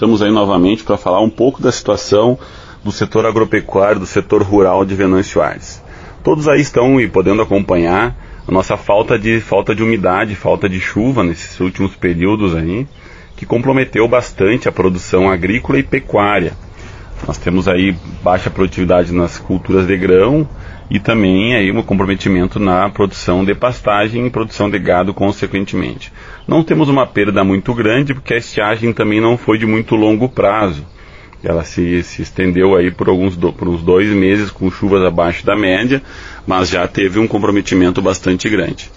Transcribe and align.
estamos 0.00 0.22
aí 0.22 0.30
novamente 0.30 0.82
para 0.82 0.96
falar 0.96 1.20
um 1.20 1.28
pouco 1.28 1.60
da 1.60 1.70
situação 1.70 2.38
do 2.82 2.90
setor 2.90 3.26
agropecuário, 3.26 4.00
do 4.00 4.06
setor 4.06 4.42
rural 4.42 4.82
de 4.82 4.94
Venâncio 4.94 5.42
Aires. 5.42 5.82
Todos 6.24 6.48
aí 6.48 6.62
estão 6.62 6.98
e 6.98 7.06
podendo 7.06 7.42
acompanhar 7.42 8.16
a 8.48 8.50
nossa 8.50 8.78
falta 8.78 9.18
de 9.18 9.42
falta 9.42 9.74
de 9.74 9.82
umidade, 9.82 10.34
falta 10.34 10.70
de 10.70 10.80
chuva 10.80 11.22
nesses 11.22 11.60
últimos 11.60 11.94
períodos 11.96 12.56
aí, 12.56 12.88
que 13.36 13.44
comprometeu 13.44 14.08
bastante 14.08 14.66
a 14.66 14.72
produção 14.72 15.28
agrícola 15.28 15.78
e 15.78 15.82
pecuária. 15.82 16.54
Nós 17.26 17.38
temos 17.38 17.68
aí 17.68 17.94
baixa 18.22 18.50
produtividade 18.50 19.12
nas 19.12 19.38
culturas 19.38 19.86
de 19.86 19.96
grão 19.96 20.48
e 20.90 20.98
também 20.98 21.54
aí 21.54 21.70
um 21.70 21.82
comprometimento 21.82 22.58
na 22.58 22.88
produção 22.88 23.44
de 23.44 23.54
pastagem 23.54 24.26
e 24.26 24.30
produção 24.30 24.70
de 24.70 24.78
gado 24.78 25.14
consequentemente. 25.14 26.12
Não 26.48 26.64
temos 26.64 26.88
uma 26.88 27.06
perda 27.06 27.44
muito 27.44 27.72
grande 27.74 28.14
porque 28.14 28.34
a 28.34 28.38
estiagem 28.38 28.92
também 28.92 29.20
não 29.20 29.36
foi 29.36 29.58
de 29.58 29.66
muito 29.66 29.94
longo 29.94 30.28
prazo. 30.28 30.84
Ela 31.42 31.64
se, 31.64 32.02
se 32.02 32.22
estendeu 32.22 32.76
aí 32.76 32.90
por 32.90 33.08
alguns 33.08 33.36
do, 33.36 33.52
por 33.52 33.68
uns 33.68 33.82
dois 33.82 34.08
meses 34.10 34.50
com 34.50 34.70
chuvas 34.70 35.02
abaixo 35.02 35.44
da 35.46 35.56
média, 35.56 36.02
mas 36.46 36.68
já 36.68 36.86
teve 36.86 37.18
um 37.18 37.26
comprometimento 37.26 38.02
bastante 38.02 38.48
grande. 38.48 38.90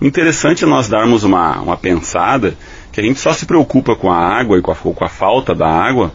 O 0.00 0.04
interessante 0.04 0.64
é 0.64 0.66
nós 0.66 0.88
darmos 0.88 1.24
uma, 1.24 1.58
uma 1.60 1.76
pensada 1.76 2.54
que 2.92 3.00
a 3.00 3.02
gente 3.02 3.18
só 3.18 3.32
se 3.32 3.46
preocupa 3.46 3.96
com 3.96 4.10
a 4.10 4.18
água 4.18 4.58
e 4.58 4.62
com 4.62 4.72
a, 4.72 4.74
com 4.74 5.04
a 5.04 5.08
falta 5.08 5.54
da 5.54 5.68
água 5.68 6.12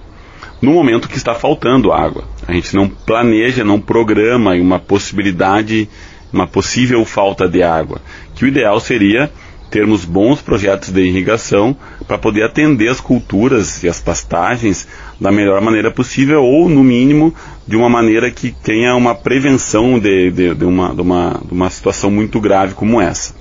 no 0.62 0.74
momento 0.74 1.10
que 1.10 1.18
está 1.18 1.34
faltando 1.34 1.92
água. 1.92 2.24
A 2.48 2.54
gente 2.54 2.76
não 2.76 2.88
planeja, 2.88 3.64
não 3.64 3.82
programa 3.82 4.54
uma 4.56 4.80
possibilidade, 4.80 5.90
uma 6.32 6.48
possível 6.48 7.04
falta 7.04 7.48
de 7.48 7.64
água. 7.64 8.00
Que 8.36 8.46
o 8.46 8.48
ideal 8.48 8.80
seria 8.80 9.32
termos 9.72 10.04
bons 10.04 10.42
projetos 10.42 10.92
de 10.92 11.02
irrigação 11.02 11.76
para 12.06 12.18
poder 12.18 12.44
atender 12.44 12.90
as 12.90 13.00
culturas 13.00 13.82
e 13.84 13.88
as 13.88 14.02
pastagens 14.02 14.86
da 15.20 15.32
melhor 15.32 15.62
maneira 15.62 15.90
possível 15.90 16.44
ou, 16.44 16.68
no 16.68 16.84
mínimo, 16.84 17.34
de 17.66 17.78
uma 17.78 17.90
maneira 17.90 18.30
que 18.30 18.52
tenha 18.52 18.94
uma 18.96 19.16
prevenção 19.16 19.98
de, 19.98 20.30
de, 20.30 20.54
de, 20.54 20.66
uma, 20.66 20.94
de, 20.94 21.02
uma, 21.02 21.42
de 21.46 21.54
uma 21.54 21.70
situação 21.70 22.12
muito 22.12 22.40
grave 22.40 22.74
como 22.74 23.00
essa. 23.00 23.34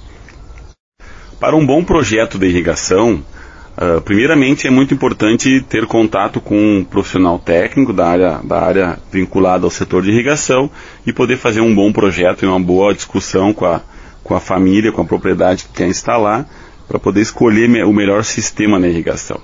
Para 1.41 1.57
um 1.57 1.67
bom 1.67 1.83
projeto 1.83 2.39
de 2.39 2.47
irrigação, 2.47 3.25
uh, 3.81 4.01
primeiramente 4.03 4.67
é 4.67 4.71
muito 4.71 4.93
importante 4.93 5.61
ter 5.63 5.87
contato 5.87 6.41
com 6.41 6.57
um 6.57 6.85
profissional 6.85 7.39
técnico 7.39 7.93
da 7.93 8.07
área, 8.07 8.41
da 8.45 8.63
área 8.63 8.99
vinculada 9.11 9.65
ao 9.65 9.71
setor 9.71 10.03
de 10.03 10.11
irrigação 10.11 10.71
e 11.07 11.13
poder 11.13 11.39
fazer 11.39 11.61
um 11.61 11.75
bom 11.75 11.93
projeto 11.93 12.45
e 12.45 12.49
uma 12.49 12.61
boa 12.61 12.95
discussão 12.95 13.53
com 13.53 13.65
a, 13.65 13.81
com 14.23 14.35
a 14.35 14.41
família, 14.41 14.93
com 14.93 15.01
a 15.01 15.07
propriedade 15.07 15.65
que 15.65 15.73
quer 15.73 15.89
instalar, 15.89 16.47
para 16.87 16.99
poder 16.99 17.23
escolher 17.23 17.85
o 17.85 17.93
melhor 17.93 18.25
sistema 18.25 18.79
na 18.79 18.89
irrigação. 18.89 19.41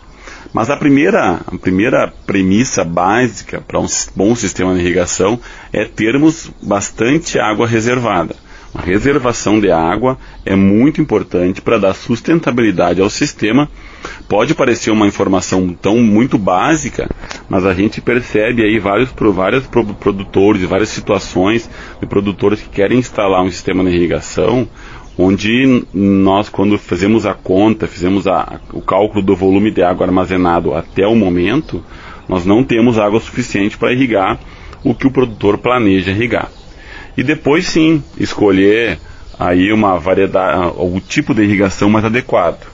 Mas 0.53 0.71
a 0.71 0.77
primeira, 0.77 1.41
a 1.47 1.59
primeira 1.59 2.13
premissa 2.27 2.85
básica 2.85 3.61
para 3.61 3.81
um 3.81 3.87
bom 4.15 4.35
sistema 4.35 4.75
de 4.75 4.81
irrigação 4.81 5.39
é 5.73 5.85
termos 5.85 6.51
bastante 6.63 7.39
água 7.39 7.67
reservada. 7.67 8.35
A 8.75 8.83
reservação 8.83 9.61
de 9.61 9.71
água 9.71 10.19
é 10.45 10.55
muito 10.55 11.01
importante 11.01 11.63
para 11.63 11.79
dar 11.79 11.95
sustentabilidade 11.95 13.01
ao 13.01 13.09
sistema. 13.09 13.69
Pode 14.29 14.55
parecer 14.55 14.91
uma 14.91 15.07
informação 15.07 15.69
tão 15.69 15.99
muito 15.99 16.37
básica, 16.37 17.09
mas 17.49 17.65
a 17.65 17.73
gente 17.73 18.01
percebe 18.01 18.63
aí 18.63 18.79
vários, 18.79 19.11
vários 19.35 19.67
produtores, 19.67 20.63
várias 20.63 20.91
situações 20.91 21.71
de 22.01 22.07
produtores 22.07 22.61
que 22.61 22.69
querem 22.69 22.99
instalar 22.99 23.43
um 23.43 23.51
sistema 23.51 23.83
de 23.85 23.97
irrigação, 23.97 24.69
onde 25.19 25.85
nós, 25.95 26.49
quando 26.49 26.79
fizemos 26.79 27.25
a 27.25 27.35
conta, 27.35 27.87
fizemos 27.87 28.27
a, 28.27 28.61
o 28.73 28.83
cálculo 28.83 29.23
do 29.23 29.35
volume 29.35 29.71
de 29.71 29.83
água 29.83 30.07
armazenado 30.07 30.75
até 30.75 31.07
o 31.07 31.15
momento, 31.17 31.83
nós 32.29 32.45
não 32.45 32.63
temos 32.63 32.99
água 32.99 33.21
suficiente 33.21 33.79
para 33.79 33.93
irrigar 33.93 34.39
o 34.85 34.95
que 34.95 35.07
o 35.07 35.11
produtor 35.11 35.59
planeja 35.59 36.11
irrigar. 36.11 36.51
E 37.17 37.23
depois 37.23 37.67
sim, 37.67 38.03
escolher 38.19 38.99
aí 39.39 39.73
uma 39.73 39.99
variedade, 39.99 40.75
o 40.77 41.01
tipo 41.01 41.35
de 41.35 41.43
irrigação 41.43 41.89
mais 41.89 42.05
adequado. 42.05 42.67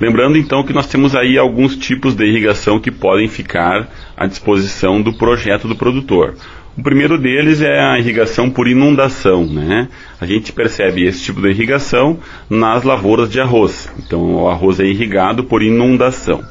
Lembrando 0.00 0.36
então 0.36 0.64
que 0.64 0.72
nós 0.72 0.86
temos 0.86 1.14
aí 1.14 1.38
alguns 1.38 1.76
tipos 1.76 2.14
de 2.14 2.24
irrigação 2.24 2.80
que 2.80 2.90
podem 2.90 3.28
ficar 3.28 3.88
à 4.16 4.26
disposição 4.26 5.00
do 5.00 5.16
projeto 5.16 5.68
do 5.68 5.76
produtor. 5.76 6.34
O 6.76 6.82
primeiro 6.82 7.16
deles 7.16 7.60
é 7.60 7.80
a 7.80 7.98
irrigação 7.98 8.50
por 8.50 8.66
inundação, 8.66 9.46
né? 9.46 9.88
A 10.20 10.26
gente 10.26 10.52
percebe 10.52 11.04
esse 11.04 11.22
tipo 11.22 11.40
de 11.40 11.48
irrigação 11.48 12.18
nas 12.50 12.82
lavouras 12.82 13.30
de 13.30 13.40
arroz. 13.40 13.88
Então 13.98 14.42
o 14.42 14.48
arroz 14.48 14.80
é 14.80 14.84
irrigado 14.84 15.44
por 15.44 15.62
inundação. 15.62 16.42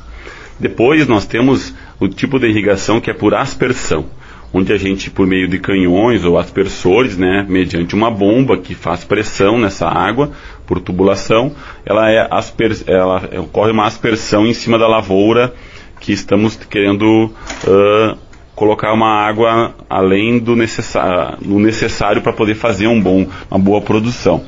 Depois 0.57 1.07
nós 1.07 1.25
temos 1.25 1.73
o 1.99 2.07
tipo 2.07 2.39
de 2.39 2.47
irrigação 2.47 3.01
que 3.01 3.09
é 3.09 3.13
por 3.13 3.33
aspersão 3.33 4.05
onde 4.53 4.71
a 4.71 4.77
gente, 4.77 5.09
por 5.09 5.25
meio 5.25 5.47
de 5.47 5.57
canhões 5.57 6.23
ou 6.23 6.37
aspersores, 6.37 7.17
né, 7.17 7.43
mediante 7.49 7.95
uma 7.95 8.11
bomba 8.11 8.57
que 8.57 8.75
faz 8.75 9.03
pressão 9.03 9.59
nessa 9.59 9.87
água 9.87 10.31
por 10.67 10.79
tubulação, 10.79 11.53
ela, 11.83 12.11
é 12.11 12.27
asper, 12.29 12.71
ela 12.85 13.29
ocorre 13.39 13.71
uma 13.71 13.87
aspersão 13.87 14.45
em 14.45 14.53
cima 14.53 14.77
da 14.77 14.87
lavoura 14.87 15.53
que 15.99 16.13
estamos 16.13 16.55
querendo 16.55 17.33
uh, 17.65 18.17
colocar 18.55 18.93
uma 18.93 19.25
água 19.25 19.73
além 19.89 20.37
do 20.37 20.55
necessário, 20.55 21.37
necessário 21.59 22.21
para 22.21 22.33
poder 22.33 22.55
fazer 22.55 22.87
um 22.87 23.01
bom, 23.01 23.25
uma 23.49 23.59
boa 23.59 23.81
produção. 23.81 24.43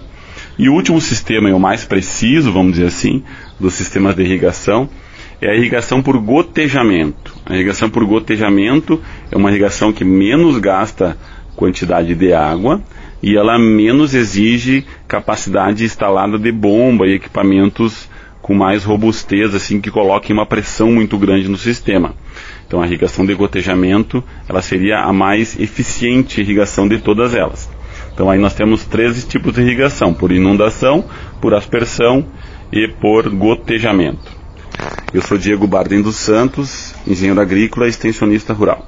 E 0.58 0.70
o 0.70 0.74
último 0.74 1.02
sistema, 1.02 1.50
e 1.50 1.54
o 1.54 1.60
mais 1.60 1.84
preciso, 1.84 2.52
vamos 2.52 2.74
dizer 2.74 2.88
assim, 2.88 3.24
dos 3.60 3.74
sistemas 3.74 4.16
de 4.16 4.24
irrigação, 4.24 4.88
é 5.42 5.50
a 5.50 5.56
irrigação 5.56 6.02
por 6.02 6.18
gotejamento. 6.18 7.25
A 7.46 7.54
irrigação 7.54 7.90
por 7.90 8.04
gotejamento 8.06 9.00
é 9.32 9.38
uma 9.38 9.52
irrigação 9.52 9.94
que 9.94 10.04
menos 10.04 10.58
gasta 10.58 11.16
quantidade 11.56 12.16
de 12.16 12.34
água 12.34 12.82
e 13.22 13.38
ela 13.38 13.58
menos 13.58 14.14
exige 14.14 14.86
capacidade 15.08 15.84
instalada 15.84 16.38
de 16.40 16.52
bomba 16.52 17.08
e 17.08 17.14
equipamentos 17.14 18.10
com 18.42 18.54
mais 18.54 18.84
robustez, 18.84 19.56
assim, 19.56 19.82
que 19.82 19.90
coloquem 19.90 20.36
uma 20.36 20.46
pressão 20.46 20.92
muito 20.92 21.18
grande 21.18 21.48
no 21.48 21.58
sistema. 21.58 22.14
Então 22.68 22.82
a 22.82 22.86
irrigação 22.86 23.26
de 23.26 23.34
gotejamento, 23.34 24.24
ela 24.48 24.62
seria 24.62 25.00
a 25.00 25.14
mais 25.14 25.60
eficiente 25.60 26.42
irrigação 26.42 26.88
de 26.88 27.00
todas 27.00 27.34
elas. 27.34 27.70
Então 28.14 28.30
aí 28.30 28.40
nós 28.40 28.54
temos 28.54 28.86
três 28.86 29.24
tipos 29.26 29.54
de 29.54 29.62
irrigação, 29.62 30.14
por 30.14 30.32
inundação, 30.32 31.06
por 31.42 31.54
aspersão 31.54 32.26
e 32.72 32.88
por 32.88 33.30
gotejamento. 33.30 34.35
Eu 35.14 35.22
sou 35.22 35.38
Diego 35.38 35.66
Bardem 35.66 36.02
dos 36.02 36.18
Santos, 36.18 36.94
engenheiro 37.08 37.40
agrícola 37.40 37.86
e 37.86 37.90
extensionista 37.90 38.54
rural. 38.54 38.86